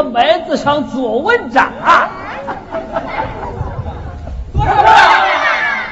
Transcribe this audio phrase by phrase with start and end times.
[0.00, 1.70] 这一颗麦子上做文章。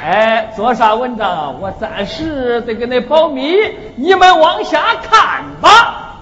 [0.05, 1.61] 哎，做啥文章？
[1.61, 3.55] 我暂时得给你保密，
[3.97, 6.15] 你们往下看吧。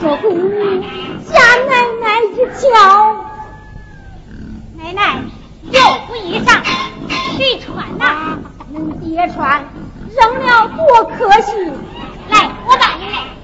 [0.00, 0.86] 这公衣奶
[2.00, 3.26] 奶一条
[4.76, 5.22] 奶奶
[5.62, 6.62] 又不衣裳
[7.36, 8.38] 谁穿呐。
[8.68, 9.66] 你爹穿
[10.16, 11.52] 扔了多可惜
[12.28, 13.37] 来我帮你来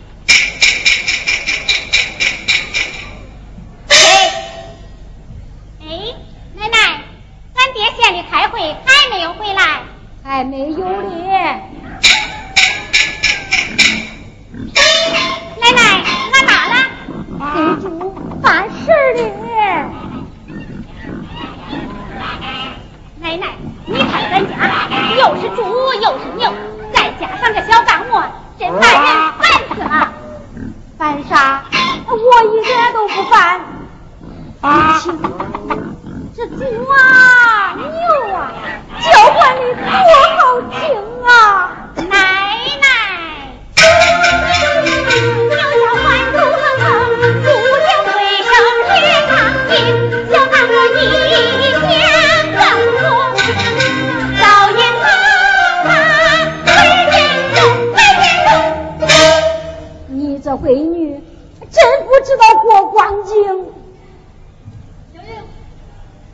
[62.24, 63.66] 知道过光景，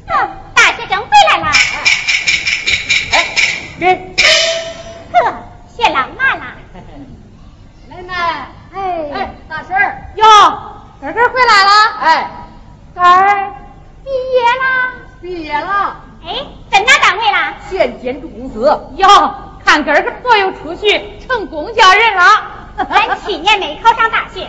[0.06, 1.50] 哈，大学生回来了，
[3.12, 3.26] 哎，
[3.78, 4.14] 人，
[5.12, 5.34] 呵，
[5.76, 6.44] 谢了，慢了，
[7.88, 9.76] 奶奶，哎，哎，大婶，
[10.14, 10.24] 哟，
[11.00, 11.70] 根儿回来了，
[12.00, 12.30] 哎，
[12.94, 13.52] 根儿。
[14.02, 14.64] 毕业了，
[15.20, 17.54] 毕业了，哎，在哪单位了？
[17.68, 18.60] 县建筑公司。
[18.96, 19.06] 哟，
[19.64, 22.24] 看根儿个朋友出息成公家人了，
[22.88, 24.48] 咱去年没考上大学。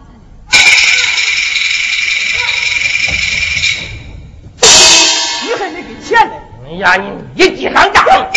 [6.71, 8.31] 哎呀，你一记上账，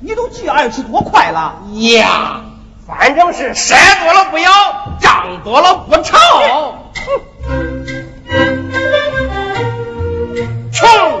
[0.00, 2.40] 你都记二十多块了呀。
[2.86, 4.50] 反正是赊多了不要，
[4.98, 6.16] 账多了不愁。
[6.94, 7.20] 哼。
[10.72, 11.17] 穷，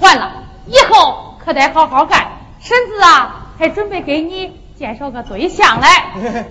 [0.00, 0.32] 还了，
[0.66, 2.26] 以后可得好好干。
[2.60, 6.46] 婶子啊，还准备给你介绍个对象 嘞。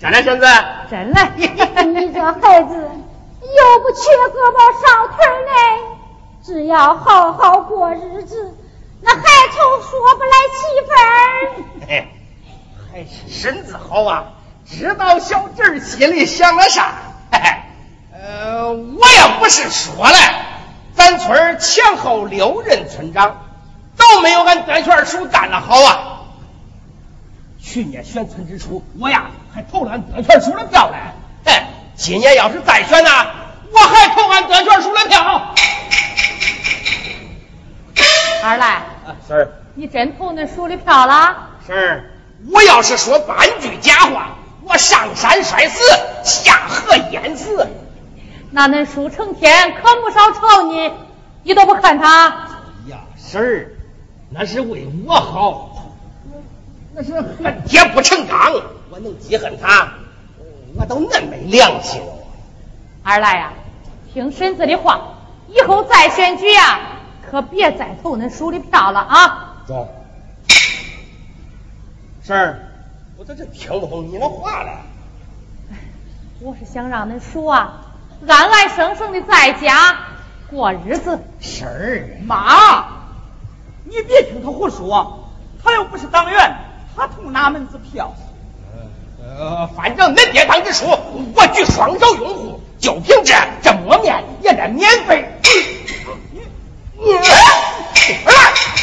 [0.00, 0.46] 真的，婶子？
[0.90, 1.28] 真的。
[1.36, 5.52] 你这孩子又不缺胳膊少腿嘞，
[6.42, 8.56] 只要好好过日子，
[9.00, 10.92] 那还愁说不来媳妇
[11.96, 12.04] 儿。
[12.92, 14.24] 还是婶子好啊，
[14.66, 16.92] 知道小侄儿心里想了啥。
[17.30, 17.50] 嘿嘿，
[18.12, 20.16] 呃，我也不是说了，
[21.02, 23.42] 咱村前后六任村长
[23.96, 26.20] 都没有俺德全叔干的好啊。
[27.60, 31.50] 去年选村支书，我呀还投了俺德全叔的票嘞。
[31.50, 31.66] 哎，
[31.96, 33.10] 今年要是再选呢，
[33.72, 35.54] 我还投俺德全叔的票。
[38.44, 41.48] 二来，啊，婶儿，你真投那叔的票了？
[41.66, 42.10] 婶儿，
[42.52, 45.82] 我要是说半句假话，我上山摔死，
[46.22, 47.66] 下河淹死。
[48.54, 50.92] 那恁叔成天可不少吵你，
[51.42, 52.28] 你都不看他？
[52.28, 53.70] 哎呀，婶儿，
[54.28, 55.94] 那是为我好，
[56.92, 58.52] 那是恨铁不成钢，
[58.90, 59.94] 我能记恨他，
[60.76, 62.02] 我都恁没良心。
[63.02, 63.54] 二来呀、
[64.12, 65.00] 听婶子的话，
[65.48, 66.78] 以后再选举呀、
[67.30, 69.64] 可别再投恁叔的票了啊！
[69.66, 69.88] 走，
[72.22, 72.58] 婶儿，
[73.16, 74.82] 我咋这听不懂你的话了？
[76.40, 77.91] 我是想让恁叔啊，
[78.26, 79.96] 安安生生的在家
[80.50, 81.18] 过日子。
[81.40, 82.86] 婶儿，妈，
[83.84, 85.28] 你别听他胡说，
[85.62, 86.56] 他又不是党员，
[86.96, 88.12] 他投哪门子票？
[89.20, 90.86] 呃，反正恁爹当支书，
[91.34, 95.32] 我举双手拥护，就凭这这馍面也得免费。
[96.94, 97.22] 你你，儿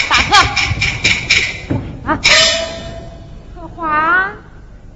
[0.10, 0.36] 大哥，
[2.12, 2.20] 啊，
[3.56, 4.32] 荷花，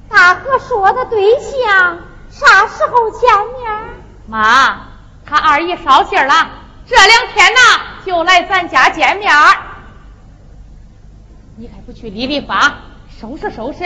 [0.09, 3.82] 大哥说的对象啥时候见面？
[4.27, 4.87] 妈，
[5.25, 6.49] 他二姨捎信儿了，
[6.87, 7.59] 这两天呐
[8.05, 9.57] 就来咱家见面儿。
[11.55, 12.79] 你还不去理理发，
[13.19, 13.83] 收拾收拾？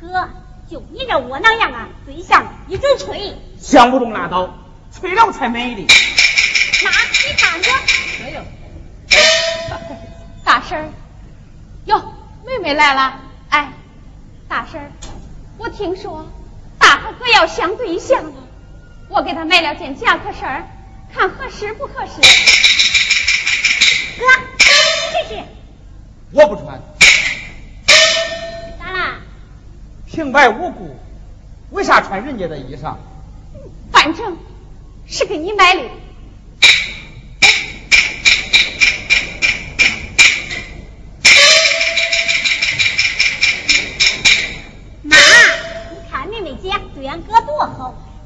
[0.00, 0.28] 哥，
[0.70, 3.34] 就你这窝囊样啊，对象一直吹。
[3.58, 4.54] 想不中拉倒，
[4.92, 5.86] 吹了才美丽。
[6.84, 7.70] 妈你看着，
[8.24, 8.40] 哎呦，
[10.44, 10.88] 大婶儿，
[11.86, 12.14] 哟，
[12.46, 13.20] 妹妹来了。
[13.50, 13.72] 哎，
[14.48, 14.90] 大婶儿，
[15.58, 16.26] 我听说
[16.78, 18.32] 大哥哥要相对象了，
[19.08, 20.68] 我给他买了件夹克衫儿，
[21.12, 22.20] 看合适不合适。
[24.18, 24.24] 哥，
[24.58, 25.42] 试试。
[26.32, 26.80] 我不穿，
[28.78, 29.16] 咋啦？
[30.06, 30.96] 平白无故，
[31.70, 32.96] 为啥穿人家的衣裳？
[33.90, 34.36] 反正
[35.06, 35.82] 是给你买的。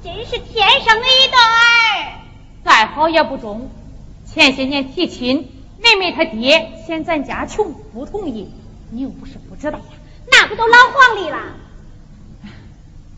[0.03, 2.19] 真是天生的一对儿。
[2.65, 3.71] 再好也不中。
[4.27, 8.51] 前些年提亲，妹妹她爹嫌咱家穷，不同意。
[8.91, 9.79] 你又不是不知道，
[10.31, 11.39] 那不都老黄历了？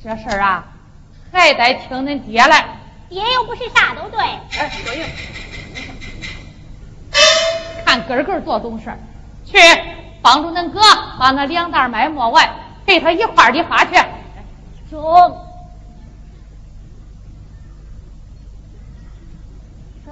[0.02, 0.64] 这事儿啊，
[1.32, 2.80] 还得听恁爹来。
[3.08, 4.20] 爹又不是啥都对。
[4.20, 5.06] 哎，对呀，
[7.84, 8.98] 看根根多懂事儿，
[9.46, 9.58] 去
[10.20, 10.80] 帮助恁哥
[11.18, 12.48] 把那两袋麦磨完，
[12.86, 13.92] 陪他一块儿理发去。
[14.90, 15.43] 中。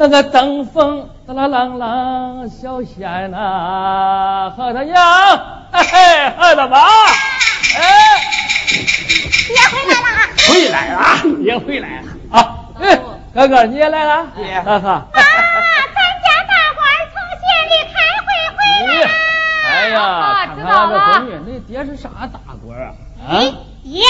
[0.00, 4.96] 那个登峰，啦啦啷啷，小仙呐和他娘，
[5.70, 6.78] 嘿嘿，和他妈，
[7.76, 8.16] 哎，
[9.46, 10.08] 爹回来了。
[10.48, 10.98] 回来了，
[11.42, 12.98] 也回来了啊，哎，
[13.34, 14.88] 哥哥你也来了，爹哈哈。
[14.88, 18.26] 啊，咱家大官儿从县里开会
[18.56, 19.06] 回来了。
[19.68, 22.94] 哎呀，知道了看这闺女，你爹是啥大官啊？
[23.28, 23.36] 啊？
[23.84, 24.02] 爹，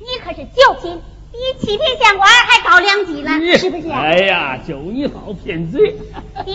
[0.00, 1.00] 你可是九品，
[1.32, 3.88] 比七品县官还高两级呢，是不是？
[3.90, 5.96] 哎呀，就你好骗嘴。
[6.44, 6.54] 爹，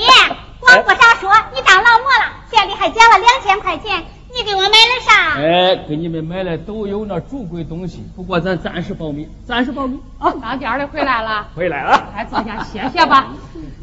[0.59, 4.03] 光不少说，你当劳模了，县里还奖了两千块钱，
[4.35, 5.35] 你给我买了啥？
[5.39, 10.33] 哎，给你们买的都有那主贵东西，不过咱暂时保密，暂时保密啊。
[10.41, 12.09] 当家的回来了，回来了。
[12.13, 13.27] 快坐下歇歇吧。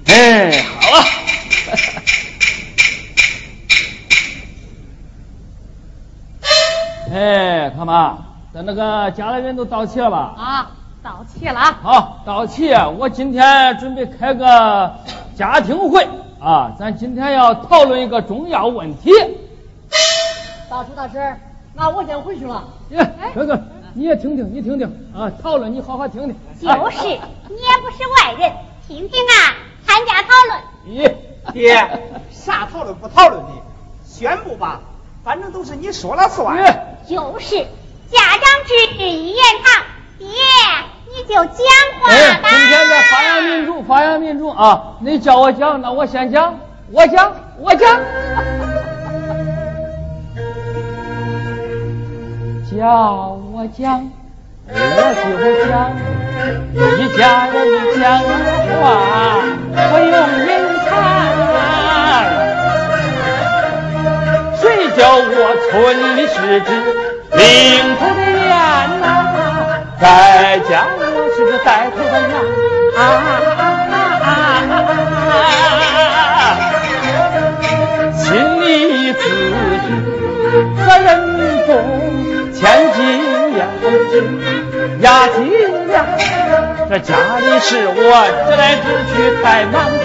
[0.07, 1.05] 哎，好啊。
[7.15, 8.19] 哎，他妈，
[8.55, 10.35] 咱那个家里人都到齐了吧？
[10.37, 10.71] 啊，
[11.03, 11.79] 到齐了啊。
[11.83, 12.73] 好，到齐。
[12.99, 14.95] 我今天准备开个
[15.37, 16.07] 家庭会
[16.41, 19.11] 啊，咱今天要讨论一个重要问题。
[20.71, 21.41] 大叔大婶，
[21.75, 22.65] 那我先回去了。
[22.97, 23.61] 哎，哥哥，
[23.95, 26.37] 你也听听，你听听啊，讨论你好好听听。
[26.61, 27.19] 就是，你也
[27.83, 28.53] 不是外人，
[28.87, 29.55] 听听啊，
[29.85, 30.61] 参加讨论。
[30.87, 31.75] 咦，爹，
[32.31, 33.49] 啥讨论不讨论的，
[34.07, 34.81] 宣布吧，
[35.25, 36.57] 反正都是你说了算。
[37.09, 39.85] 就是，家长制一言堂，
[40.23, 40.31] 爹，
[41.09, 41.45] 你就讲
[42.01, 42.49] 话哎，吧。
[42.49, 44.95] 今天在发扬民主，发扬民主啊！
[45.01, 46.59] 你叫我讲，那我先讲。
[46.93, 48.01] 我讲，我讲，
[52.71, 54.11] 叫我讲，
[54.69, 54.75] 我
[55.15, 55.23] 就
[55.67, 55.71] 讲，
[56.99, 57.55] 一家人
[58.01, 58.03] 讲
[58.81, 58.83] 话
[59.75, 60.15] 不用
[60.47, 60.51] 隐
[60.89, 60.91] 藏，
[64.61, 64.63] 谁
[64.97, 65.21] 叫我
[65.71, 65.71] 村
[66.17, 66.71] 里是只
[67.37, 67.41] 领
[67.97, 68.22] 头的雁呐？
[70.03, 71.01] 在家我
[71.37, 72.35] 是个带头的羊
[72.99, 73.01] 啊！
[78.19, 78.67] 心里
[79.13, 79.87] 自知
[80.77, 81.07] 责任
[81.67, 81.71] 重，
[82.53, 82.61] 千
[82.95, 82.99] 金
[83.57, 83.61] 要
[84.11, 84.13] 值
[85.03, 85.39] 压斤
[85.87, 85.95] 两。
[86.91, 88.01] 这家里事我
[88.45, 90.05] 直来直去太莽撞，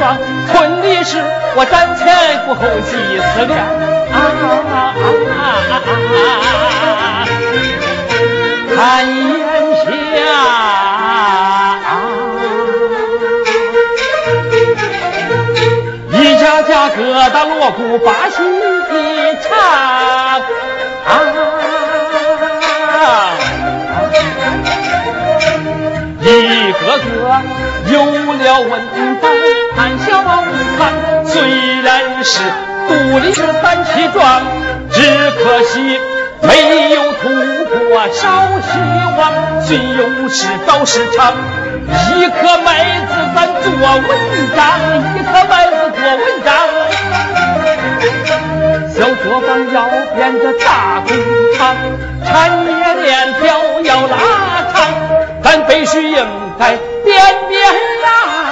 [0.52, 1.10] 村里事
[1.56, 2.06] 我瞻前
[2.46, 3.58] 顾后细思量
[4.14, 4.16] 啊！
[8.76, 8.78] 看
[9.08, 9.37] 眼下，
[16.12, 16.96] 一家家疙
[17.32, 18.36] 瘩锣鼓把戏
[19.42, 19.46] 唱。
[26.20, 26.26] 一
[26.74, 27.04] 个个
[27.94, 28.70] 有了文
[29.22, 29.24] 章，
[29.76, 30.06] 看小
[30.78, 30.80] 看，
[31.26, 31.32] 虽
[31.82, 31.88] 然
[32.24, 32.32] 是
[32.90, 34.42] 肚里是胆气壮，
[34.92, 35.00] 只
[35.32, 36.02] 可惜
[36.42, 37.30] 没有土
[37.98, 38.30] 破少
[38.62, 38.78] 希
[39.18, 39.20] 望。
[39.64, 41.34] 虽有事找市场，
[42.16, 42.70] 一颗麦
[43.08, 44.06] 子咱做文
[44.56, 44.62] 章，
[45.16, 46.48] 一颗麦子做文章。
[48.94, 51.10] 小作坊要变个大工
[51.58, 51.76] 厂，
[52.24, 52.70] 产业
[53.02, 54.16] 链条要拉
[54.72, 54.76] 长，
[55.42, 56.24] 咱必须应
[56.60, 57.16] 该变
[57.50, 57.68] 变
[58.06, 58.47] 啊！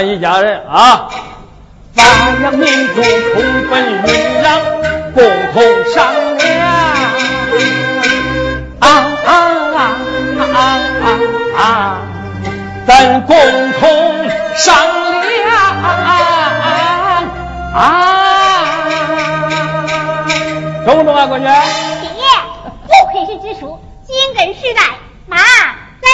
[0.00, 1.10] 咱一家人啊，
[1.92, 2.02] 发
[2.40, 4.58] 扬民族充分酝酿，
[5.12, 5.98] 共同商
[6.38, 6.48] 量
[8.78, 8.88] 啊啊
[9.76, 9.78] 啊
[10.54, 10.56] 啊
[11.54, 11.62] 啊！
[12.86, 13.36] 咱共
[13.72, 13.80] 同
[14.56, 14.74] 商
[15.20, 15.52] 量
[17.74, 17.84] 啊！
[20.86, 21.44] 中不中啊，闺女？
[21.44, 22.24] 爹，
[22.86, 24.80] 不愧是支书，紧跟时代。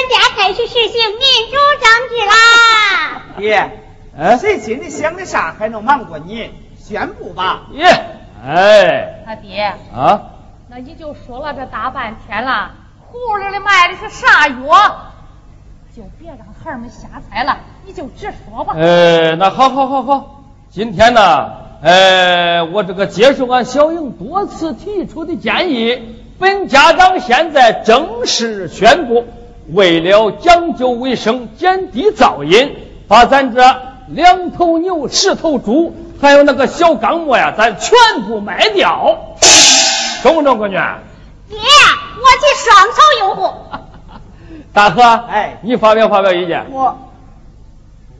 [0.08, 1.20] 家开始实行民
[1.50, 3.22] 主政治啦！
[3.38, 3.80] 爹，
[4.18, 6.50] 哎谁心里想的啥还能瞒过你？
[6.78, 7.66] 宣布吧！
[7.72, 7.86] 耶！
[8.44, 10.22] 哎他爹，啊！
[10.68, 12.72] 那你就说了这大半天了，
[13.10, 15.12] 葫芦里卖的是啥药？
[15.96, 18.74] 就别让孩儿们瞎猜了，你就直说吧。
[18.76, 20.44] 呃，那好，好，好，好。
[20.70, 29.24] 今天呢，呃，我这个接受俺小英多次提出的建议，本家长现在正式宣布，
[29.72, 32.76] 为了讲究卫生、减低噪音，
[33.08, 33.76] 把咱这
[34.08, 37.92] 两头牛、十头猪，还有那个小钢磨呀，咱全
[38.26, 39.36] 部卖掉，
[40.22, 40.74] 中不中，闺女？
[40.74, 43.54] 爹，我去双重拥护。
[44.72, 46.66] 大哥，哎你发表发表意见。
[46.70, 46.96] 我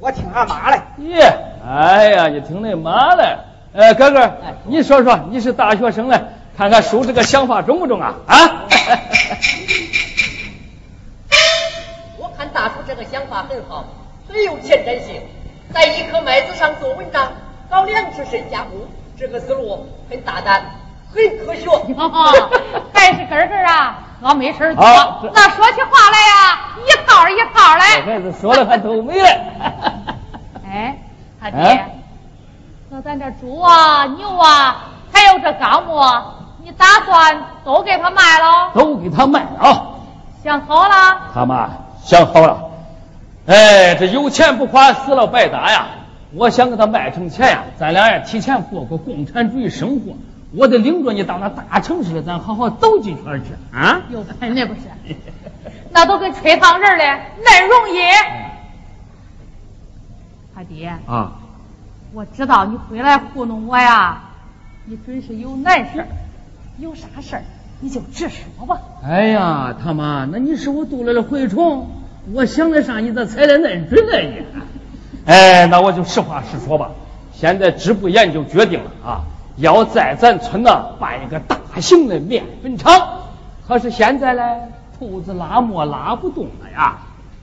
[0.00, 0.80] 我听俺妈嘞。
[0.98, 1.32] 耶，
[1.68, 3.36] 哎呀，你听恁妈嘞！
[3.72, 4.32] 呃，哥哥，
[4.64, 6.20] 你说说，你是大学生嘞，
[6.56, 8.14] 看看叔这个想法中不中啊？
[8.26, 8.64] 啊？
[12.56, 13.84] 大叔这个想法很好，
[14.26, 15.20] 很有前瞻性，
[15.74, 17.28] 在一颗麦子上做文章，
[17.68, 18.80] 搞粮食深加工，
[19.14, 20.64] 这个思路很大胆，
[21.14, 21.68] 很科学。
[22.94, 24.82] 还是根儿根儿啊，我没事做。
[25.34, 28.14] 那说起话来呀，一套一套这嘞。
[28.14, 29.28] 孩子说的还都没了。
[30.66, 30.96] 哎，
[31.38, 31.90] 他爹，哎
[32.88, 34.82] 那咱这猪啊、牛啊，
[35.12, 36.00] 还有这钢木，
[36.64, 38.70] 你打算都给他卖了？
[38.72, 39.82] 都给他卖了啊！
[40.42, 41.20] 想好了？
[41.34, 41.68] 他妈
[42.06, 42.70] 想好了，
[43.46, 45.86] 哎，这有钱不花，死了白搭呀！
[46.32, 50.14] 我想给他卖成钱呀，咱俩呀提前过过共产主义生活。
[50.52, 54.02] 我得领着你到那大城市，咱好好走几圈去啊！
[54.08, 54.82] 有喷的不是？
[55.90, 57.98] 那都跟吹糖人儿嘞，恁容易。
[60.54, 61.32] 他爹，啊，
[62.12, 64.22] 我知道你回来糊弄我呀，
[64.84, 66.06] 你准是有难事儿，
[66.78, 67.42] 有啥事儿
[67.80, 68.80] 你就直说吧。
[69.04, 71.88] 哎呀，他妈，那你是我肚里的蛔虫，
[72.32, 74.44] 我想得上你咋猜的恁准呢你？
[75.26, 76.90] 哎，那我就实话实说吧。
[77.32, 79.20] 现在支部研究决定了啊，
[79.56, 83.24] 要在咱村呢办一个大型的面粉厂。
[83.68, 84.42] 可是现在嘞，
[84.98, 86.98] 兔子拉磨拉不动了呀。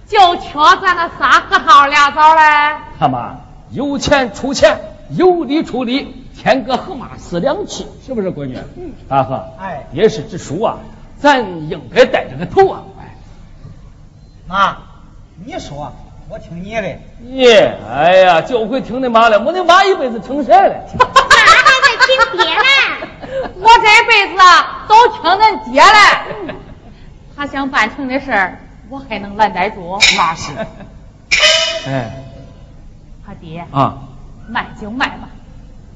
[0.07, 2.41] 就缺咱那仨核桃俩枣嘞。
[2.99, 3.35] 他妈，
[3.71, 4.79] 有钱出钱，
[5.11, 8.57] 有理出理，天哥和妈是两气，是不是闺女？
[8.75, 8.91] 嗯。
[9.07, 10.77] 大河，哎也是直属啊，
[11.19, 12.83] 咱应该带这个头啊。
[12.99, 13.15] 哎，
[14.47, 14.77] 妈，
[15.45, 15.93] 你说，
[16.29, 16.99] 我听你的。
[17.31, 20.83] 耶，哎呀，就会听你妈的，我那妈一辈子听谁的？
[20.97, 22.63] 那还得听爹呢。
[23.55, 26.55] 我这辈子啊都听恁爹嘞。
[27.35, 29.99] 他想办成的事儿，我还能拦得住？
[30.17, 30.51] 那是。
[31.87, 32.11] 哎，
[33.25, 33.97] 他爹啊，
[34.47, 35.29] 卖就卖吧，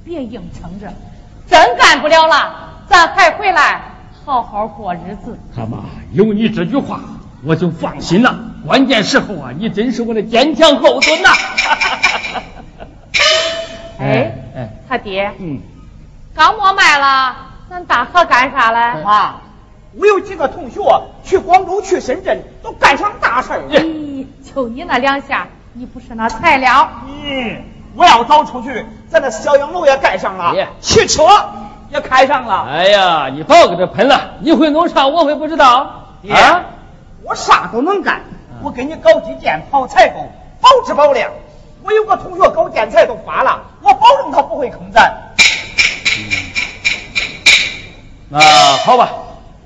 [0.08, 0.88] 别硬撑着。
[1.50, 3.82] 真干不了了，咱还回来
[4.26, 5.38] 好好过日子。
[5.56, 7.02] 他妈有你这句话，
[7.44, 8.40] 我就放心了。
[8.66, 11.30] 关键时候啊，你真是我的坚强后盾呐！
[14.00, 15.60] 哎哎，他爹，嗯，
[16.34, 17.36] 刚没卖了，
[17.70, 19.04] 咱大河干啥嘞？
[19.04, 19.36] 妈，
[19.94, 20.82] 我有几个同学
[21.24, 23.80] 去广州、去深圳，都干上大事儿了。
[23.80, 26.90] 咦，就你那两下，你不是那材料？
[27.08, 27.58] 咦，
[27.98, 31.24] 我要早出去，咱那小洋楼也盖上了，汽车
[31.90, 32.68] 也开上了。
[32.70, 36.62] 哎呀，你别搁这喷了，你会弄啥，我会不知道爹啊？
[37.24, 38.22] 我啥都能干，
[38.62, 40.20] 我给你搞基建、跑采购，
[40.62, 41.32] 保质保量。
[41.84, 45.34] 我有个同学搞建材都发了，我保证他不会坑咱。
[48.30, 49.10] 那好吧，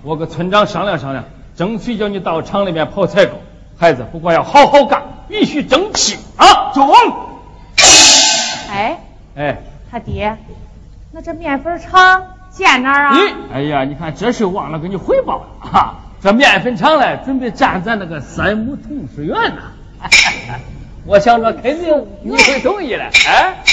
[0.03, 1.25] 我跟村长商量商量，
[1.57, 3.33] 争取叫你到厂里面跑采购。
[3.77, 6.71] 孩子，不过要好好干，必须争气啊！
[6.73, 6.87] 中，
[8.71, 8.97] 哎，
[9.35, 9.57] 哎，
[9.91, 10.37] 他爹，
[11.11, 13.15] 那这面粉厂建哪儿啊？
[13.15, 15.95] 咦，哎呀，你看这事忘了给你汇报了哈。
[16.21, 19.61] 这面粉厂嘞，准备占咱那个三亩同水园呢。
[21.05, 23.55] 我想着肯定你会同意的，哎。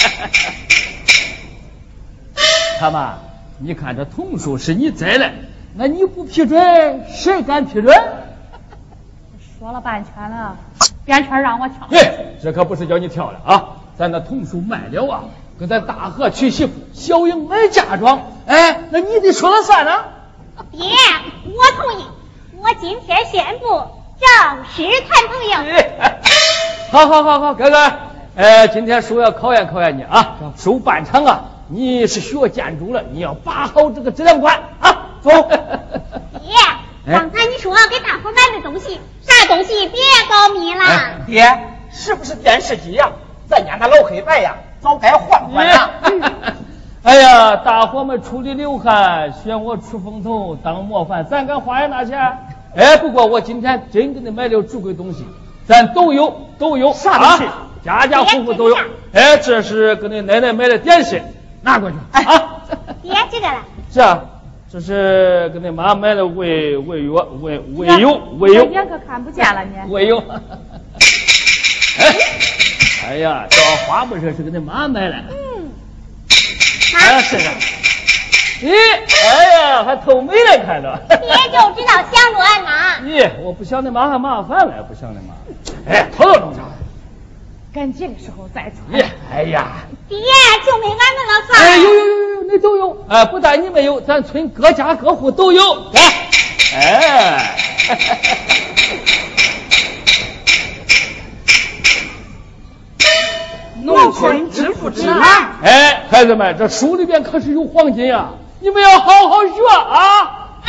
[2.81, 3.15] 他妈，
[3.59, 5.31] 你看这桐树是你栽的，
[5.75, 7.95] 那你不批准，谁敢批准？
[9.59, 10.57] 说了半圈了，
[11.05, 11.87] 边圈让我跳。
[11.91, 13.77] 对，这可不是叫你跳的啊！
[13.99, 15.25] 咱那桐树卖了啊，
[15.59, 20.05] 跟咱大河娶媳妇，小英买嫁妆，哎，那你得说了算呢、
[20.71, 20.89] 爹，
[21.45, 22.05] 我同意。
[22.61, 23.67] 我今天宣布
[24.21, 25.83] 正式谈朋友。
[26.93, 27.93] 好好好好，哥哥，
[28.37, 35.31] 呃，今天叔要考验考验你啊，叔办厂啊，你是学建筑的，你要把好这个质量关啊，走。
[36.39, 36.55] 爹，
[37.05, 40.85] 刚才你说给大伙买的东西，啥东西别保密了。
[40.85, 43.11] 哎爹，是不是电视机呀？
[43.49, 45.91] 咱家那老黑白呀，早该换换了。
[47.03, 52.19] 哎呀，大伙们出力流汗，选我出风头当模范，咱敢花人那钱？
[52.77, 55.25] 哎，不过我今天真给你买了足贵东西，
[55.67, 58.77] 咱都有都有，啥东西啊家家户户都有。
[59.13, 61.23] 哎，这是给你奶奶买的点心，
[61.63, 62.57] 拿过去哎啊。
[63.03, 63.65] 爹，这个了。
[63.91, 64.21] 是啊，
[64.71, 69.79] 这是给你妈买的胃胃药胃胃油胃油我眼可看不见了你。
[69.91, 70.23] 胃油。
[71.99, 72.15] 哎，
[73.07, 75.15] 哎呀，这花不是是给你妈买的。
[75.31, 75.71] 嗯，
[76.97, 77.45] 哎，是的。
[78.61, 81.01] 咦，哎呀，还透美来，看着。
[81.09, 82.99] 爹就知道想着俺妈。
[83.07, 85.35] 咦，我不想你妈还麻烦了，不想你妈。
[85.93, 86.63] 哎，偷偷弄啥？
[87.73, 89.01] 赶集的时候再穿。
[89.01, 91.61] 咦，哎呀，爹就没俺们了算。
[91.63, 93.07] 哎，有有有有，那都有。
[93.09, 95.91] 哎，不但你们有，咱村各家各户都有。
[95.93, 96.03] 来，
[96.75, 97.55] 哎。
[103.89, 105.49] 农村致富指南。
[105.63, 110.35] 哎，孩子们，这书里边可是有黄金啊，你们要好好学啊！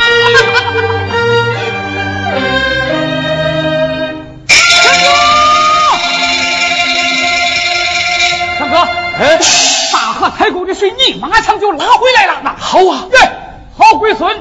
[8.58, 8.76] 大哥，
[9.18, 9.38] 哎，
[9.92, 12.40] 大河采购的水泥马上就拉回来了。
[12.42, 13.18] 那好啊，耶，
[13.76, 14.34] 好龟孙，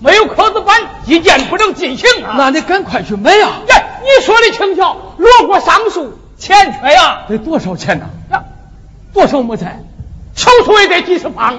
[0.00, 2.34] 没有壳子板，一建不能进行啊。
[2.36, 3.48] 那你赶快去买呀！
[3.68, 7.20] 耶，你说的轻巧，落过上树，钱缺呀。
[7.28, 8.04] 得多少钱呢？
[8.04, 8.10] 呀，
[9.16, 9.80] 多少亩菜？
[10.34, 11.58] 瞅瞅也得几十方。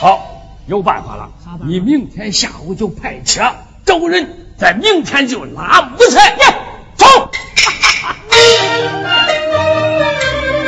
[0.00, 1.28] 好，有办法了。
[1.66, 3.42] 你明天下午就派车
[3.84, 6.34] 找人，在明天就拉木材。
[6.38, 6.54] 耶，
[6.96, 7.06] 走。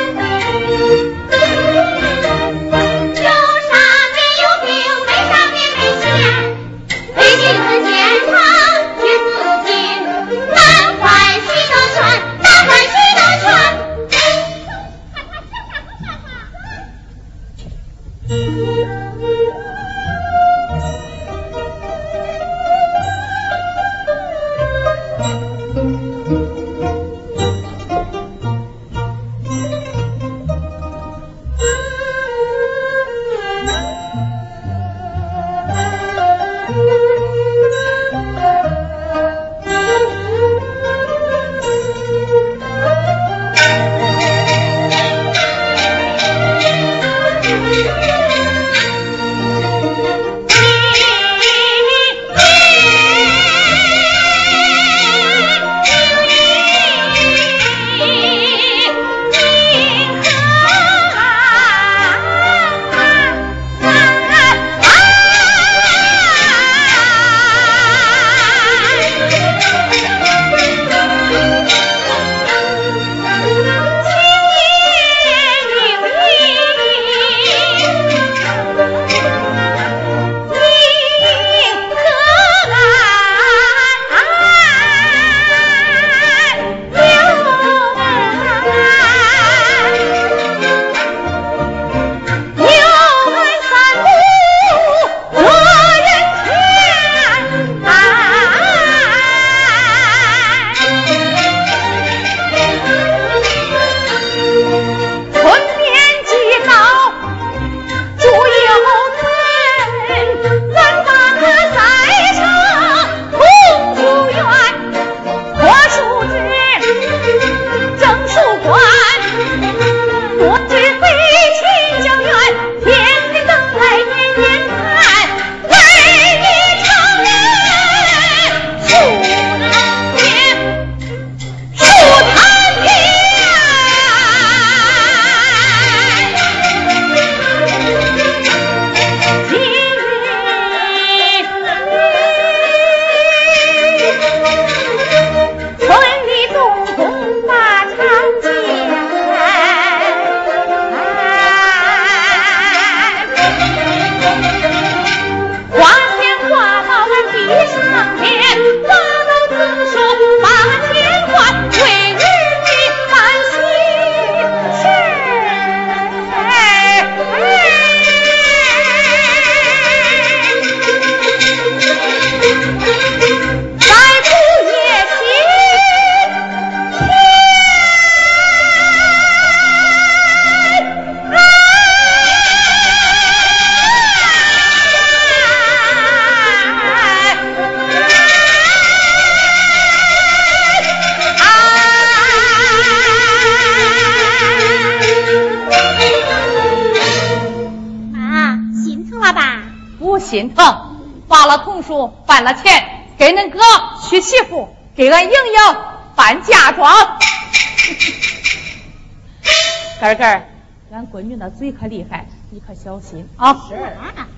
[211.73, 213.55] 闺女那嘴可厉害，你可小心啊！
[213.69, 214.29] 是啊，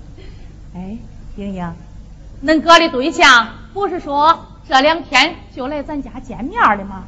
[0.74, 0.98] 哎，
[1.36, 1.74] 莹莹，
[2.44, 7.04] 恁哥的对象不是说这两天就来咱家见面的吗？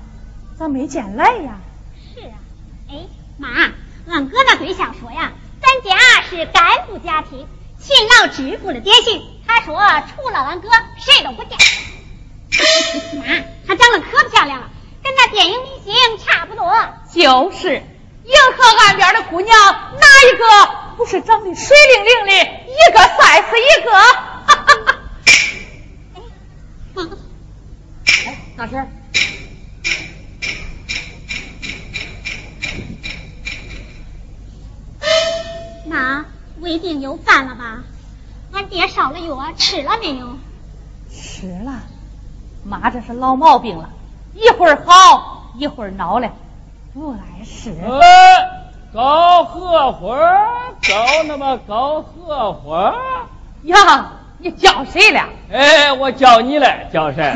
[0.59, 1.59] 咋没见来呀？
[2.15, 2.35] 是啊。
[2.91, 3.07] 哎，
[3.39, 3.49] 妈，
[4.09, 5.97] 俺哥那对象说呀，咱家
[6.29, 7.47] 是干部家庭，
[7.79, 9.23] 勤劳致富的典型。
[9.47, 9.77] 他说
[10.15, 11.59] 除了俺哥，谁都不见。
[13.19, 13.25] 妈，
[13.67, 14.71] 她长得可漂亮了，
[15.03, 16.73] 跟那电影明星差不多。
[17.13, 17.83] 就是，
[18.29, 20.45] 银河岸边的姑娘，哪一个
[20.99, 22.33] 不是长得水灵灵的，
[22.67, 23.91] 一个赛死一个？
[23.91, 24.69] 哈哈
[26.95, 27.09] 哈，
[28.27, 28.87] 哎，大婶儿，
[35.87, 36.27] 妈，
[36.61, 37.83] 胃病又犯了吧？
[38.53, 40.37] 俺爹烧了药，吃了没有？
[41.11, 41.81] 吃了，
[42.63, 43.89] 妈这是老毛病了，
[44.35, 46.31] 一会儿好，一会儿恼了，
[46.99, 47.71] 不来使。
[47.81, 48.51] 哎，
[48.93, 50.49] 高合伙儿，
[50.83, 52.93] 高那么高合伙。
[53.63, 53.77] 呀，
[54.39, 55.21] 你叫谁了？
[55.53, 57.33] 哎，我叫你来，叫谁？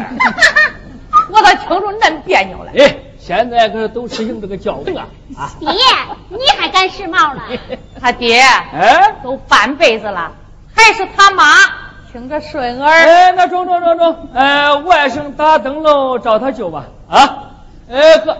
[1.30, 2.72] 我咋听着恁别扭了？
[2.76, 5.06] 哎，现在可都实行这个叫名啊
[5.38, 5.50] 啊！
[5.60, 5.70] 爹，
[6.28, 7.42] 你还赶时髦了？
[8.00, 10.32] 他爹哎都半辈子了，
[10.74, 11.44] 还是他妈
[12.10, 12.90] 听着顺耳。
[12.90, 17.44] 哎，那中中中中，呃，外甥打灯笼找他舅吧啊！
[17.88, 18.36] 哎哥，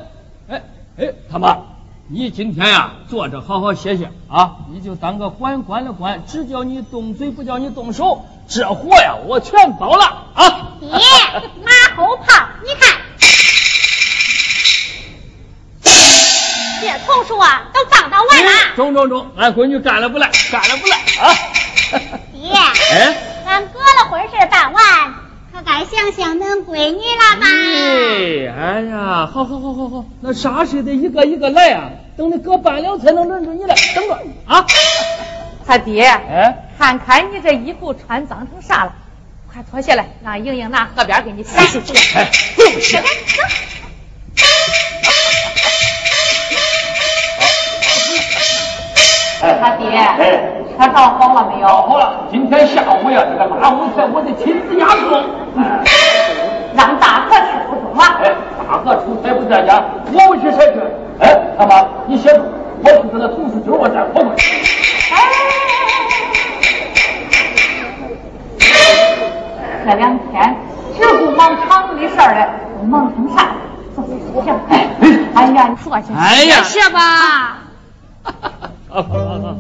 [0.98, 1.57] 哎哎他妈，
[2.09, 10.72] 你今天呀、坐着好好歇歇啊，你就当个管管的管，只叫你动嘴不叫你动手，这活呀我全包了啊！
[10.81, 10.88] 爹，
[11.64, 12.98] 马后炮，你看，
[16.83, 18.50] 这童书啊都放到完了。
[18.76, 21.35] 中中中，俺闺女干了不赖，干了不赖啊！
[22.33, 22.52] 爹，
[22.92, 23.16] 哎。
[23.44, 24.83] 俺哥的婚事办完，
[25.52, 27.46] 可该想想恁闺女了吧？
[27.46, 28.41] 哎，
[28.73, 34.15] 哎呀，好好好好好，那啥事得一个一个来啊，等你哥办了才能轮着你来，等着
[34.47, 34.65] 啊！
[35.67, 38.95] 他爹，哎，看看你这衣服穿脏成啥了，
[39.53, 41.93] 快脱下来，让莹莹拿河边给你洗洗去。
[42.17, 42.97] 哎，不用洗，
[49.61, 51.69] 他爹，哎车上好了没有？
[51.69, 55.23] 好了，今天下午呀，这个拉五菜我得亲自压工。
[55.61, 55.85] 哎，
[56.75, 58.19] 让大河吃不中啊！
[58.73, 60.81] 哎，大河出差不在家，我问去谁去？
[61.21, 62.43] 哎，他妈，你先住，
[62.83, 64.63] 我去他那同事今儿我再跑过去。
[69.85, 70.57] 这两天
[70.97, 73.49] 只顾忙厂子的事儿了，都忙成啥？
[73.95, 74.55] 坐坐坐行。
[75.35, 76.07] 哎呀，你坐下。
[76.17, 77.59] 哎呀是吧？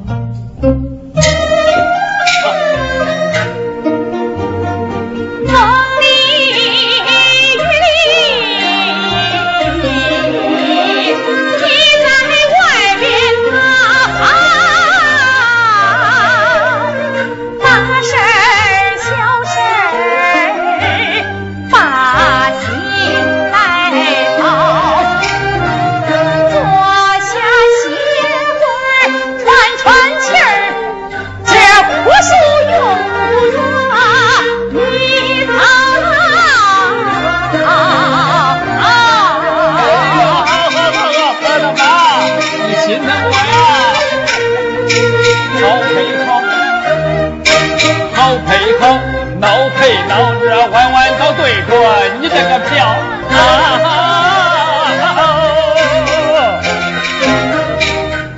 [52.48, 52.86] 个票
[53.30, 53.36] 啊！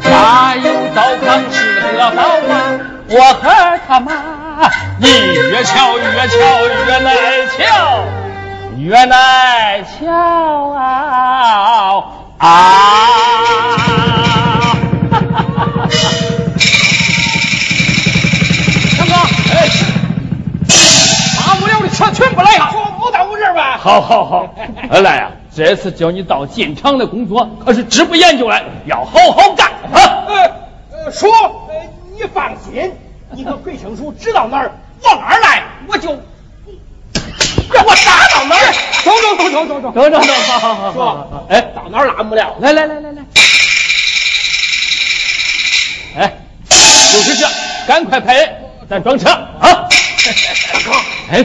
[0.02, 1.56] 加油糟糠是
[1.92, 2.52] 个好啊！
[3.08, 3.42] 我和
[3.86, 4.12] 他妈，
[4.98, 6.34] 你越瞧越瞧
[6.86, 7.14] 越来
[7.56, 7.58] 瞧。
[8.76, 10.10] 越来瞧
[10.70, 10.80] 啊
[12.38, 12.46] 啊！
[18.96, 19.14] 强哥，
[19.54, 19.54] 哎，
[21.38, 22.50] 大不了的车全部来！
[23.78, 24.54] 好好好，
[24.90, 30.24] 儿来呀、这次叫你到进厂的工作，可是支部研究来，要好好干啊！
[30.26, 30.34] 呃
[31.04, 31.74] 呃，叔，呃
[32.12, 32.92] 你放心，
[33.30, 36.10] 你和鬼生叔指到哪儿，往哪儿来，我就
[37.72, 38.72] 让我打到哪儿。
[39.04, 42.56] 走走走走走走，走走走，好好好好好，说，哎，到哪儿拉不了？
[42.60, 43.22] 来来来来来，
[46.16, 46.32] 哎，
[46.68, 47.46] 就是这，
[47.86, 48.54] 赶快派人，
[48.88, 49.88] 咱装车啊！
[51.30, 51.44] 哎，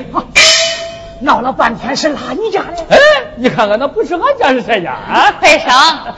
[1.21, 2.85] 闹了半天是拉你家的。
[2.89, 2.97] 哎，
[3.35, 5.33] 你看看那不是俺家是谁家啊？
[5.41, 5.71] 费生，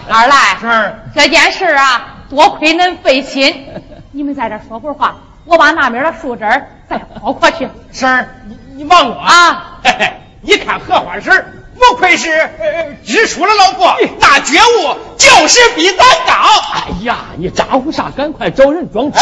[0.09, 3.67] 二来，是这件事啊，多亏恁费心。
[4.11, 7.67] 你们在这说会儿话，我把那边的树枝儿再抛过去。
[7.91, 16.33] 婶儿，你你忙我啊嘿嘿，你看荷花婶儿不愧是呃知书的老婆，那觉悟就是比咱高。
[16.73, 18.11] 哎呀，你咋呼啥？
[18.15, 19.19] 赶快找人装车。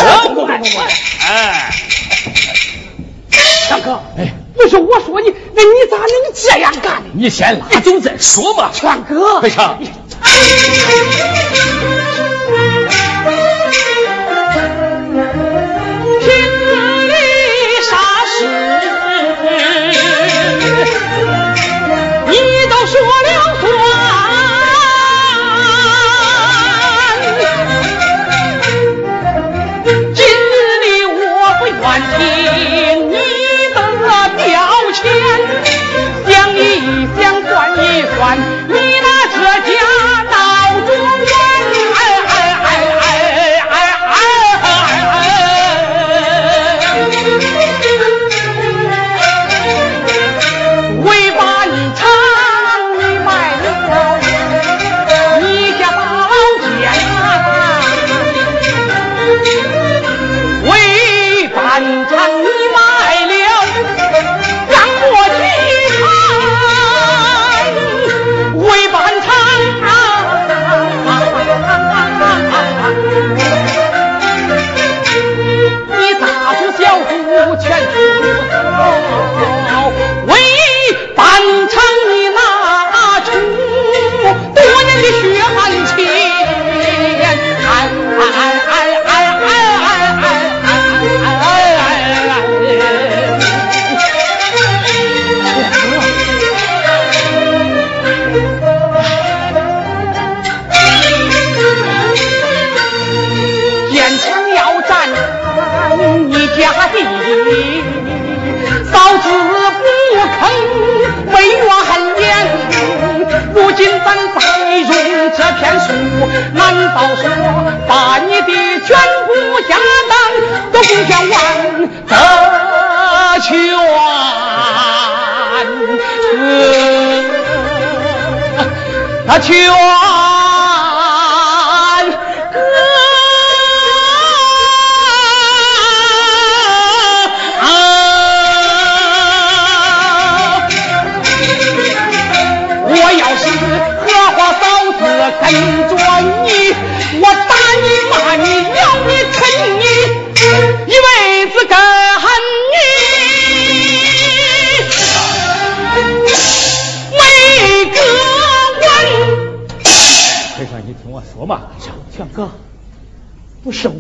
[1.28, 1.72] 哎，
[3.70, 7.10] 大哥，哎，不是我说你，那你咋能这样干呢？
[7.14, 8.70] 你先拉走再说嘛。
[8.74, 9.42] 劝哥，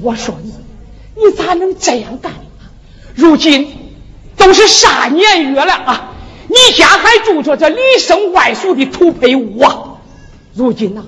[0.01, 0.53] 我说你，
[1.15, 2.39] 你咋能这样干呢？
[3.15, 3.95] 如今
[4.37, 6.11] 都是啥年月了啊！
[6.47, 9.97] 你家还住着这里生外熟的土坯屋啊！
[10.53, 11.03] 如今呐、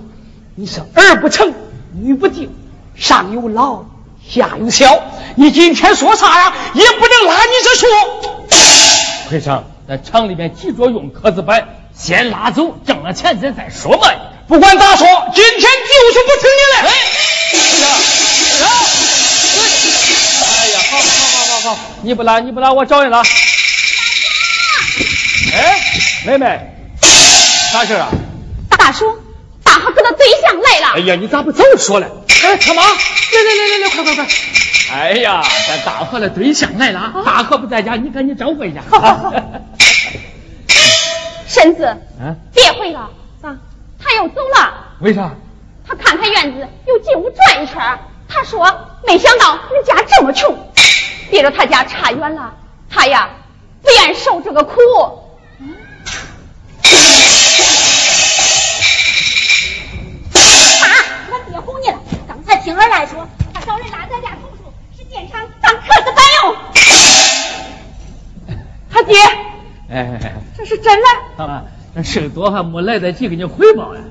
[0.55, 1.53] 你是儿不成，
[1.93, 2.53] 女不定，
[2.95, 3.85] 上有老，
[4.27, 4.99] 下有小，
[5.35, 7.89] 你今天说啥呀，也不能拉你这说。
[9.29, 14.07] 奎生，在厂里面急着用刻字板，先拉走，挣了钱咱再说嘛。
[14.47, 16.89] 不管咋说，今天就是不听你的。
[16.89, 18.20] 哎
[20.71, 23.21] 呀，好好好好好，你不拉你不拉，我找人拉。
[25.53, 25.79] 哎，
[26.25, 26.59] 妹妹，
[27.71, 28.09] 啥事啊？
[28.77, 29.05] 大叔，
[29.63, 30.93] 大哈哥的对象来了。
[30.95, 32.07] 哎呀，你咋不早说呢？
[32.43, 32.83] 哎，他妈？
[32.83, 34.27] 来来来来来，快快快！
[34.91, 38.81] 哎呀，咱大河的对象来了，大河不在家，你赶紧招呼一下。
[41.47, 42.35] 婶子，嗯？
[42.53, 43.09] 别回了，
[43.41, 43.57] 啊，
[43.99, 44.95] 他要走了。
[44.99, 45.31] 为啥？
[45.87, 47.99] 他看看院子，又进屋转一圈儿。
[48.33, 50.57] 他说：“没想到你家这么穷，
[51.29, 52.53] 别着他家差远了。
[52.89, 53.29] 他呀，
[53.81, 54.75] 不愿受这个苦。
[60.81, 60.87] 妈，
[61.29, 61.99] 我爹哄你了。
[62.27, 66.55] 刚才听二来说，他找人拉咱家桐树，是建厂当壳子板用。
[68.89, 69.17] 他爹，
[69.89, 71.43] 哎，这是真的。
[71.43, 71.63] 啊，
[71.95, 74.01] 这事多还没来得及给你汇报呀。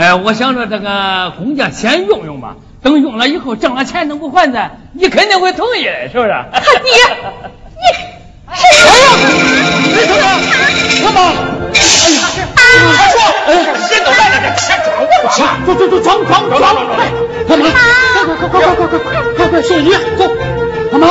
[0.00, 6.30] 哎，我想着这个公家先用用吧，等用了以后挣了钱能不还咱，你肯定会同意的，是不是？
[6.50, 6.90] 他爹，
[7.76, 7.84] 你
[8.54, 8.88] 谁呀，
[9.94, 10.24] 没事的，
[11.04, 11.20] 我妈。
[12.56, 15.38] 哎呀，我说，人都来了，这钱装不装？
[15.66, 17.04] 走走走，装装装装，快，
[17.46, 17.62] 干嘛？
[18.24, 20.24] 快快快快快快快快快送医，走，
[20.90, 21.08] 干嘛？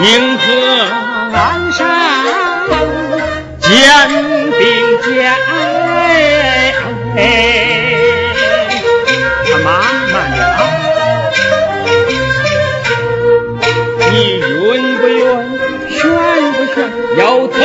[0.00, 0.44] 银河
[1.34, 1.78] 岸上
[3.58, 3.68] 肩
[4.56, 4.62] 并
[5.02, 5.08] 肩，
[9.64, 9.66] 妈
[10.12, 10.48] 慢点啊！
[14.10, 14.46] 你晕
[14.98, 15.18] 不晕？
[15.90, 15.98] 旋
[16.52, 16.76] 不旋？
[17.18, 17.58] 腰疼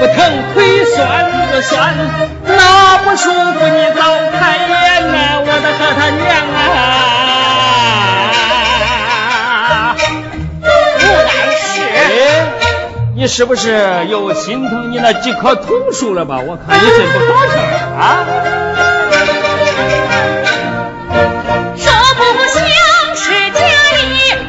[0.00, 0.18] 不疼？
[0.54, 0.56] 腿
[0.86, 0.96] 酸
[1.52, 1.94] 不酸？
[2.46, 3.58] 哪不舒服？
[3.64, 4.00] 你早
[4.36, 4.74] 开眼
[5.06, 5.16] 啊！
[5.38, 7.15] 我的和他娘啊！
[13.18, 16.38] 你是不是又心疼你那几棵桐树了吧？
[16.38, 17.64] 我看你真不好事儿
[17.98, 18.28] 啊！
[21.78, 22.20] 说不
[22.52, 22.60] 想
[23.16, 23.58] 是家
[23.96, 24.04] 里，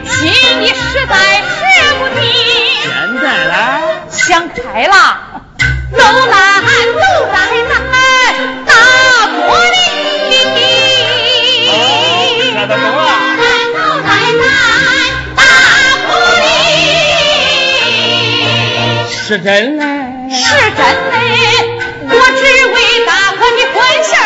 [0.05, 0.27] 心
[0.59, 1.15] 里实在
[1.47, 1.63] 是
[1.95, 2.21] 不定。
[2.83, 2.91] 现
[3.23, 4.93] 在来，想开了，
[5.93, 6.36] 楼兰
[19.27, 19.83] 是真嘞。
[20.31, 20.79] 是真
[21.11, 21.19] 嘞，
[22.07, 22.75] 我只为
[23.05, 24.25] 大哥的婚事儿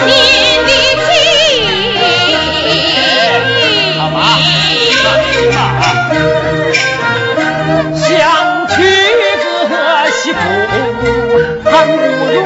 [0.00, 0.04] 心
[0.66, 0.68] 里
[1.06, 1.08] 急。
[3.96, 4.18] 好吧
[7.94, 8.02] 想
[8.66, 9.38] 娶个
[10.20, 10.36] 媳妇
[11.70, 12.00] 很不
[12.34, 12.36] 容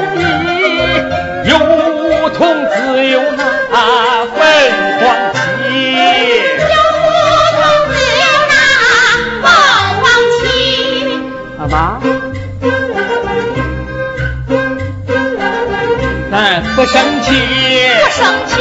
[16.85, 17.31] 不生气。
[17.33, 18.53] 不生气，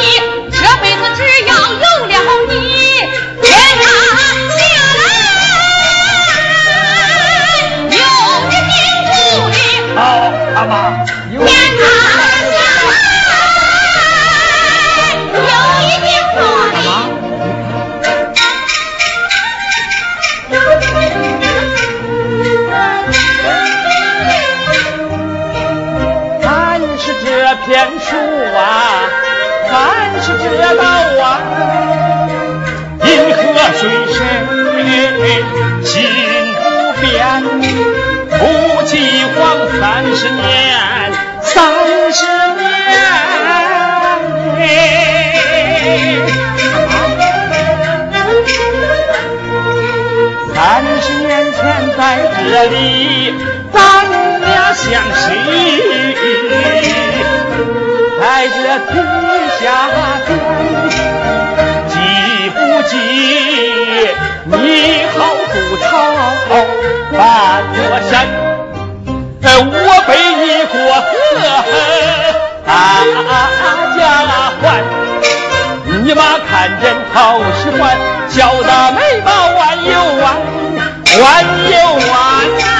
[0.49, 2.15] 这辈子只要有了
[2.47, 2.53] 你，
[3.41, 3.51] 天
[3.83, 3.85] 塌
[4.55, 4.63] 下
[4.95, 5.03] 来
[7.89, 7.99] 有
[8.47, 8.73] 你顶
[9.11, 9.13] 住
[9.49, 9.53] 的。
[9.97, 10.01] 好，
[10.55, 11.03] 好吧，
[52.13, 53.33] 在这里，
[53.73, 53.79] 咱
[54.39, 54.85] 俩相
[55.15, 55.23] 识，
[58.21, 58.55] 在这
[58.93, 58.93] 地
[59.59, 59.97] 下边，
[61.89, 61.91] 记
[62.51, 62.57] 不
[62.87, 62.93] 记？
[64.45, 64.53] 你
[65.17, 65.17] 好
[65.49, 65.83] 不吵，
[67.17, 67.17] 把
[67.73, 68.13] 座山，
[69.41, 71.09] 我背你过河，
[72.63, 72.69] 大
[73.97, 73.99] 家
[74.61, 74.63] 还。
[76.03, 76.83] 你妈看见
[77.13, 77.97] 好喜欢，
[78.29, 79.91] 笑得眉毛弯又
[80.21, 80.25] 弯，
[81.21, 82.72] 玩就玩！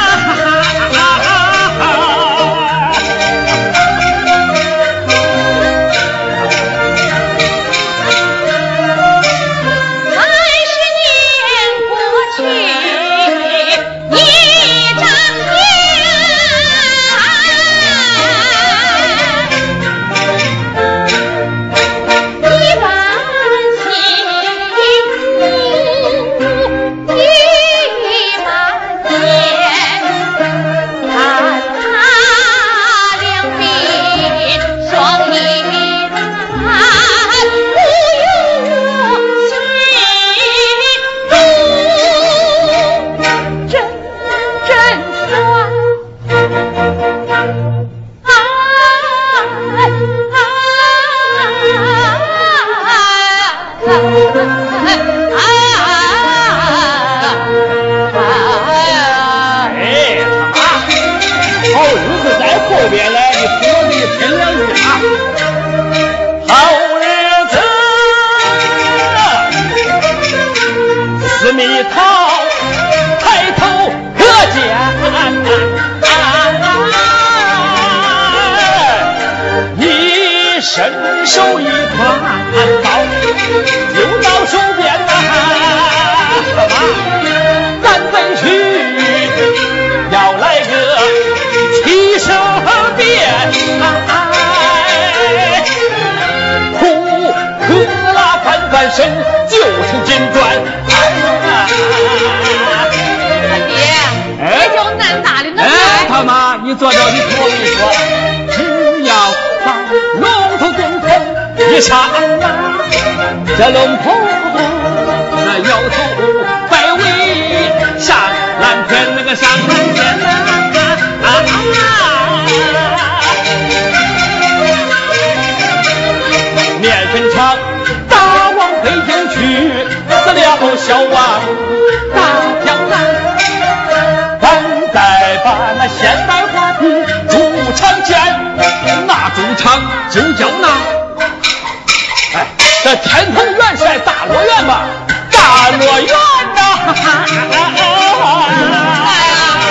[142.83, 144.83] 这天蓬元帅大罗元吧，
[145.31, 146.13] 大罗元
[146.53, 146.59] 呐！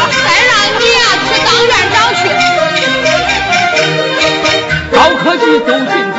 [0.08, 0.50] 再让
[0.80, 0.98] 你呀
[1.28, 2.20] 去当院长去。
[4.90, 6.18] 高科技走进京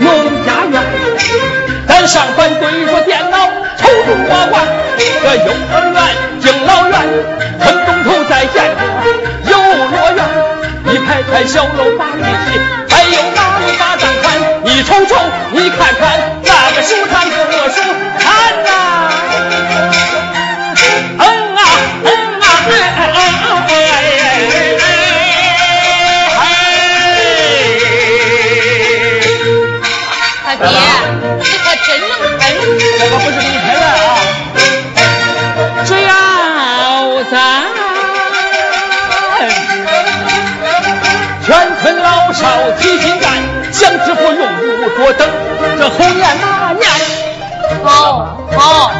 [0.00, 0.04] 农
[0.44, 0.74] 家院，
[1.86, 3.36] 咱上班对着电脑
[3.78, 4.54] 抽中我管。
[5.22, 5.96] 这幼儿园、
[6.40, 6.94] 敬老院，
[7.62, 8.80] 村东头再见着
[9.48, 10.18] 游乐园，
[10.92, 12.18] 一排排小楼把一
[12.50, 12.58] 起，
[12.90, 13.45] 还有马路把张
[14.76, 15.16] 你瞅瞅，
[15.52, 17.82] 你看看那个书上跟我说
[18.18, 18.28] 看
[18.62, 18.68] 呐、
[21.16, 21.22] 嗯
[21.56, 21.60] 啊
[22.04, 22.06] 嗯
[22.42, 23.72] 啊哎哎哎哎哎
[24.76, 24.84] 哎
[26.42, 26.44] 哎！
[30.44, 30.68] 他爹，
[31.38, 32.40] 你可真能喷。
[32.98, 33.88] 这个不是给你拍的啊！
[35.86, 36.12] 只要
[37.32, 37.32] 咱
[41.46, 41.48] 全
[41.80, 42.42] 村老少
[42.78, 43.24] 齐心干，
[43.72, 44.55] 想致富永不
[44.90, 45.28] 多等。
[45.78, 46.88] 这后年哪年？
[47.82, 48.92] 好，好，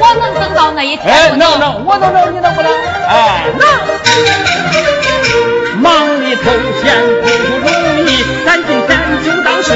[0.00, 1.14] 我能等到那一天。
[1.14, 2.70] 哎，能能，我能能，你能不能？
[3.08, 3.66] 哎，能。
[5.80, 6.50] 忙里偷
[6.82, 6.92] 闲
[7.22, 8.10] 不容易，
[8.44, 8.90] 咱今天
[9.24, 9.66] 就当是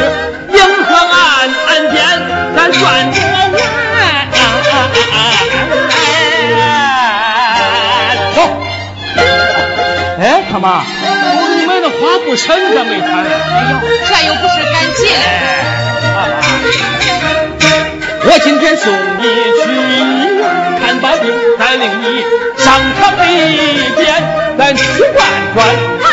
[0.51, 1.15] 迎合俺
[1.69, 1.95] 俺爹，
[2.57, 3.53] 咱转着弯。
[8.35, 8.37] 走。
[10.21, 10.83] 哎，他妈，
[12.03, 13.25] 花不成可没穿。
[13.25, 13.79] 哎呦，
[14.09, 15.25] 这又不是赶集嘞。
[18.25, 19.25] 我今天送你
[19.63, 19.65] 去
[20.81, 22.05] 看把病，带领你
[22.59, 23.29] 上场里
[23.97, 24.05] 边，
[24.59, 25.17] 咱去转
[25.55, 26.12] 转。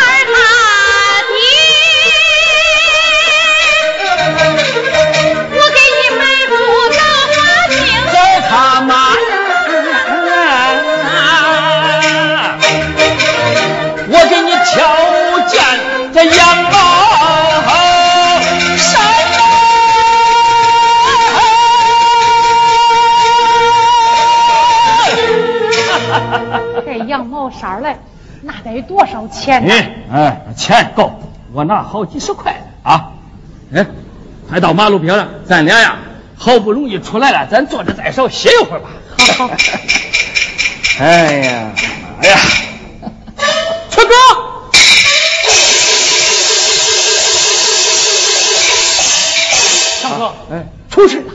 [28.73, 29.73] 得多少钱呢？
[29.73, 31.11] 哎哎，钱够，
[31.53, 33.11] 我拿好几十块呢啊！
[33.73, 33.85] 哎，
[34.49, 35.97] 快到马路边了，咱俩呀，
[36.35, 38.89] 好不容易出来了，咱坐着再少歇一会儿吧。
[39.17, 39.53] 好好。
[40.99, 41.71] 哎呀，
[42.21, 42.39] 哎呀，
[43.89, 44.13] 春哥，
[50.03, 51.33] 大哥，哎，出事了！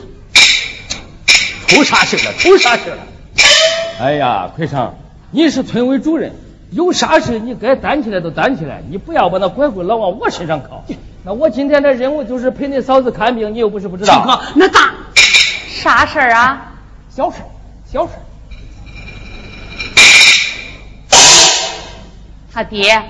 [1.67, 2.33] 出啥事了？
[2.37, 2.97] 出啥事了？
[3.99, 4.93] 哎呀，奎生，
[5.31, 6.33] 你是村委主任，
[6.75, 10.83] 有啥事你该担起来都担起来，你不要把那拐棍老往我身上靠。
[11.23, 14.25] 那我今天的任务就是陪你嫂子看病，你又不是不知道。
[14.25, 14.93] 大哥，那大
[15.65, 16.73] 啥事儿啊？
[17.09, 17.37] 小事，
[17.89, 18.11] 小事。
[22.51, 23.01] 他爹，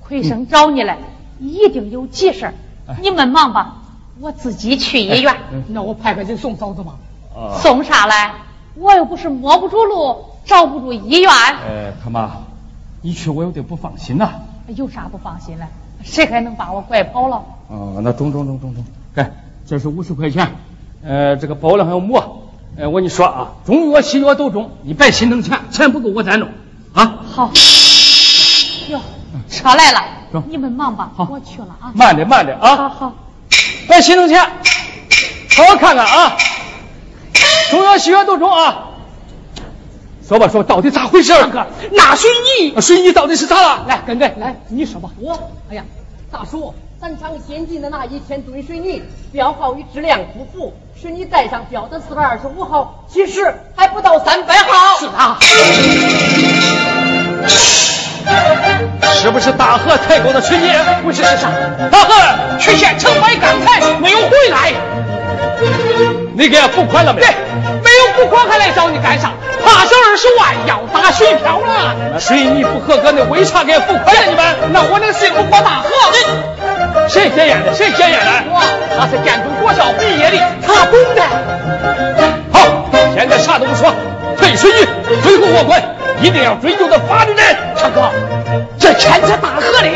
[0.00, 0.96] 奎生找你来，
[1.40, 2.52] 一定有急事
[3.00, 3.78] 你们忙吧，
[4.20, 5.34] 我自己去医院。
[5.66, 6.92] 那我派个人送嫂子吧。
[7.34, 8.32] 啊送啥来？
[8.76, 12.30] 我又不是摸不住路，找不住医院，哎，他妈，
[13.02, 14.30] 你去我有点不放心呐、
[14.68, 15.66] 有啥不放心嘞？
[16.04, 17.42] 谁还能把我拐跑了？
[17.68, 18.84] 哦，那中中中中中，
[19.14, 19.30] 该，
[19.66, 20.54] 这是五十块钱，
[21.04, 22.42] 呃，这个包了还有馍，
[22.76, 26.48] 呃，我跟你说啊，中药西药都中，你别心疼钱，钱不够我再弄，
[26.92, 27.50] 啊，好，
[28.88, 29.00] 哟，
[29.48, 30.00] 车来了
[30.32, 31.90] 走，你们忙吧，好我去了啊。
[31.94, 33.14] 慢点慢点啊，好好，
[33.88, 34.40] 别心疼钱，
[35.56, 36.36] 好好看看啊，
[37.70, 38.90] 中药西药都中啊，
[40.26, 41.32] 说吧说，到底咋回事？
[41.32, 43.84] 大哥，那水泥，水泥到底是咋了？
[43.88, 45.10] 来，根根，来，你说吧。
[45.20, 45.84] 我，哎呀，
[46.30, 49.02] 大叔，咱厂先进的那一千吨水泥，
[49.32, 54.98] 标号与质量不符，水泥带上标的四百二十五号，其实还不到三百号。
[55.00, 55.38] 是啊，
[59.20, 60.68] 是不是大河采购的水泥？
[61.02, 61.50] 不是是啥？
[61.90, 64.72] 大河，去县城买钢材，没有回来。
[66.34, 67.20] 你给俺付款了没？
[67.20, 67.28] 对，
[67.82, 69.32] 没有付款还来找你干啥？
[69.64, 71.94] 怕是二十万要打水漂了。
[72.12, 74.22] 那水泥不合格，那为啥给俺付款了？
[74.26, 74.72] 你们？
[74.72, 75.88] 那我能信不过大河？
[77.08, 77.74] 谁检验的？
[77.74, 78.30] 谁检验的？
[78.50, 78.60] 我
[78.98, 81.22] 他是建中国校毕业的，他懂的。
[82.52, 82.58] 好，
[83.14, 83.92] 现在啥都不说，
[84.38, 84.86] 退水泥，
[85.22, 85.82] 退回货款，
[86.20, 87.56] 一定要追究到法律人。
[87.76, 88.10] 大哥，
[88.78, 89.88] 这牵扯大河的，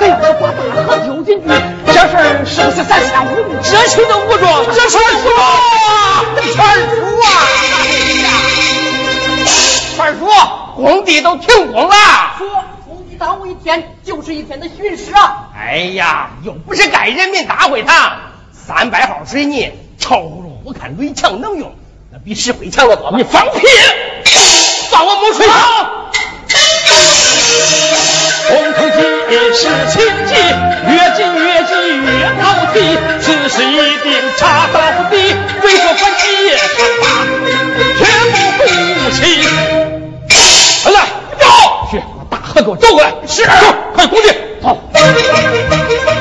[0.00, 1.46] 咱要是把大河丢进去，
[1.86, 3.52] 这事儿是不是咱先无助？
[3.62, 5.42] 这谁都捂住，这全输啊！
[6.40, 6.48] 全
[6.88, 6.90] 输
[7.20, 7.28] 啊！
[9.98, 10.26] 二叔，
[10.76, 11.94] 工地都停工了。
[12.38, 12.48] 说
[12.86, 15.50] 工地耽误一天就是一天的巡视啊！
[15.54, 18.12] 哎呀，又不是盖人民大会堂，
[18.52, 19.44] 三百号水！
[19.44, 21.74] 泥超入，我看垒墙能用，
[22.10, 23.12] 那比石灰强得多？
[23.18, 23.66] 你放屁！
[24.88, 25.46] 算我没吹
[28.50, 28.56] 好。
[28.56, 28.98] 工头巾
[29.54, 29.94] 是亲
[30.26, 30.30] 戚，
[30.88, 32.06] 越近越急越
[32.40, 32.42] 毛
[32.72, 32.76] 急，
[33.20, 34.76] 此是一定查到
[35.10, 35.12] 底，
[35.62, 36.22] 为说反击
[36.56, 36.60] 上
[37.00, 37.04] 马，
[37.98, 39.18] 绝不服气。
[40.90, 40.96] 来，
[41.38, 41.42] 走
[41.90, 41.92] 去
[42.28, 43.06] 把大河给我找过来。
[43.26, 43.50] 是，走，
[43.94, 44.28] 快攻击。
[44.62, 44.76] 好。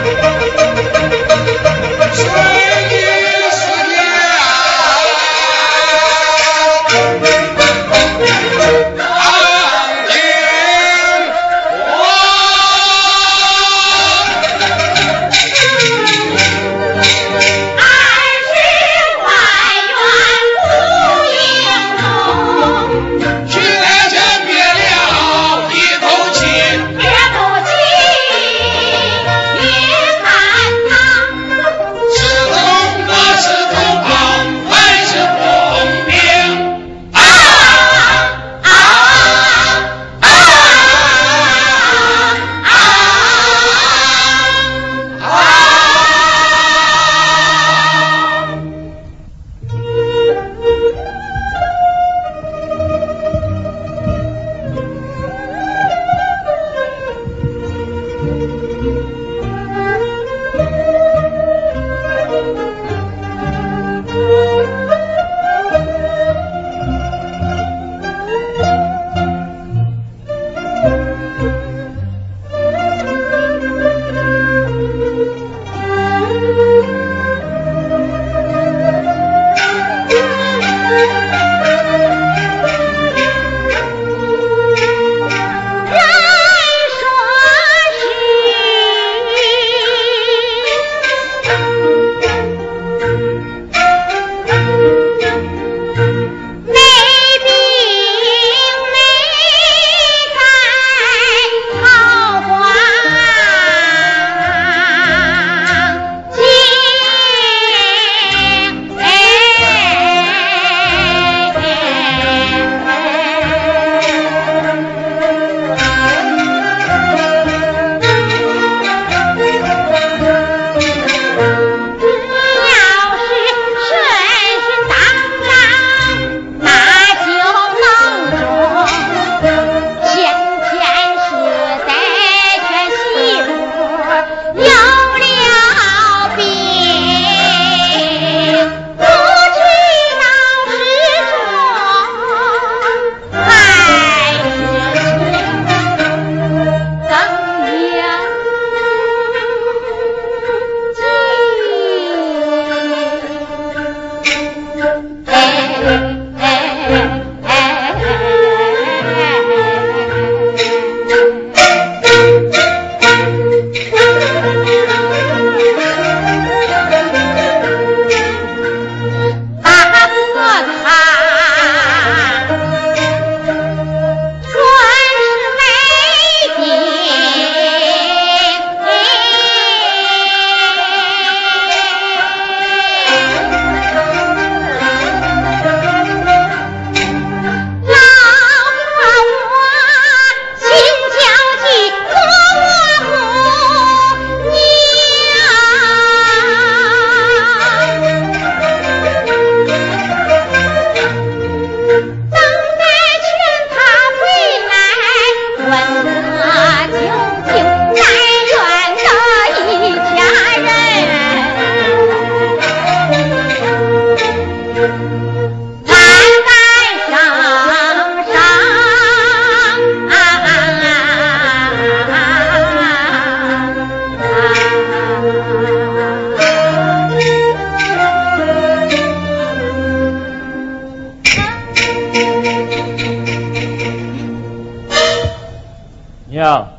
[236.40, 236.70] 娘，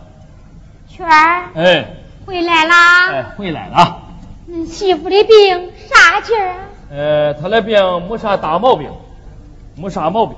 [0.89, 3.11] 圈儿哎回来啦。
[3.11, 4.01] 哎，回来了。
[4.47, 6.57] 你媳妇的病啥劲儿啊？
[6.91, 8.91] 呃，她的病没啥大毛病，
[9.77, 10.37] 没啥毛病，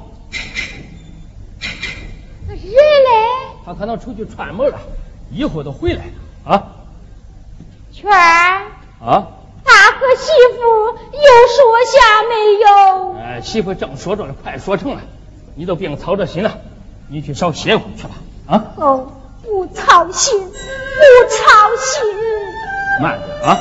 [2.48, 2.74] 那人嘞？
[3.64, 4.80] 他可能出去串门了，
[5.30, 6.66] 一会儿都回来了啊
[7.92, 8.62] 圈儿，
[9.00, 9.28] 啊！
[9.64, 10.58] 大和媳妇
[11.12, 11.62] 又说
[11.92, 11.94] 下
[12.28, 13.18] 没有？
[13.20, 15.02] 哎，媳妇正说着呢，快说成了，
[15.54, 16.58] 你都别操这心了，
[17.08, 18.14] 你去少歇会儿去吧
[18.52, 19.06] 啊，哦，
[19.42, 20.52] 不操心，不
[21.30, 22.02] 操心。
[23.00, 23.56] 慢点啊。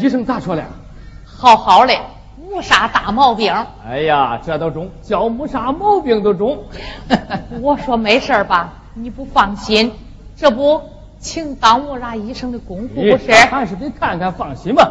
[0.00, 0.64] 医生咋说了？
[1.26, 1.94] 好好的，
[2.50, 3.52] 没啥大毛病。
[3.86, 6.64] 哎呀，这都中，叫没啥毛病都中。
[7.60, 9.92] 我说没事吧，你不放心，
[10.34, 10.80] 这不
[11.18, 13.32] 请耽误俺医生的功夫不是？
[13.50, 14.90] 还是得看看，放心吧。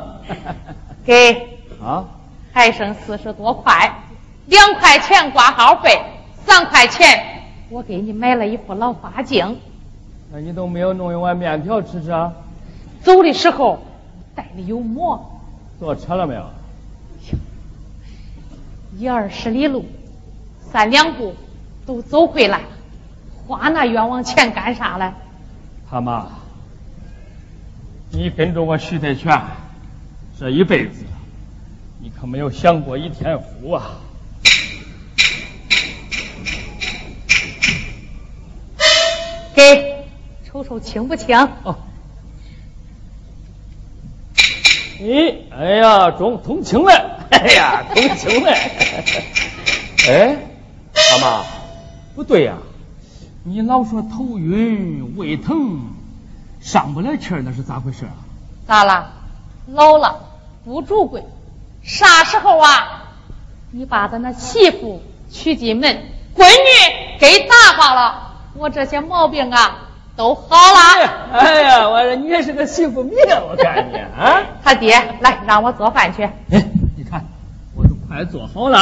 [1.04, 2.06] 给啊，
[2.54, 4.04] 还剩四十多块，
[4.46, 6.00] 两块钱挂号费，
[6.46, 9.60] 三块钱我给你买了一副老花镜。
[10.36, 12.34] 那你都没有弄一碗面条吃吃啊？
[13.02, 13.80] 走的时候。
[14.36, 15.40] 带的有馍，
[15.80, 16.46] 坐车了没有？
[18.98, 19.86] 一二十里路，
[20.60, 21.34] 三两步
[21.86, 22.68] 都走回来了，
[23.48, 25.14] 花那冤枉钱干啥嘞？
[25.90, 26.28] 他妈，
[28.12, 29.42] 你跟着我徐德全
[30.38, 31.06] 这一辈子，
[32.02, 33.92] 你可没有享过一天福啊！
[39.56, 39.95] 给，
[40.56, 41.38] 瞅瞅清不清？
[41.64, 41.76] 哦。
[45.02, 47.28] 咦，哎呀，中通情了！
[47.30, 48.52] 哎呀， 通情了！
[50.08, 50.38] 哎，
[50.94, 51.44] 大妈，
[52.16, 52.56] 不对呀，
[53.44, 55.82] 你老说头晕、胃疼、
[56.62, 58.16] 上不来气儿，那是咋回事啊？
[58.66, 59.12] 咋了？
[59.68, 60.22] 老了
[60.64, 61.26] 不住贵，
[61.84, 63.04] 啥时候啊？
[63.72, 66.02] 你把咱那媳妇娶进门，
[66.34, 69.82] 闺女给打发了，我这些毛病啊。
[70.16, 71.30] 都好了。
[71.34, 73.16] 哎呀，我说你也是个幸福命，
[73.50, 74.42] 我看你啊。
[74.64, 76.24] 他爹，来让我做饭去。
[76.24, 76.64] 哎，
[76.96, 77.24] 你看，
[77.76, 78.80] 我都快做好了。